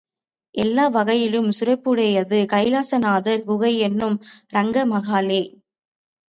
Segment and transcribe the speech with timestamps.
[0.55, 4.17] எல்லா வகையிலும் சிறப்புடையது கைலாசநாதர் குகை என்னும்
[4.53, 5.41] ரங்கமகாலே.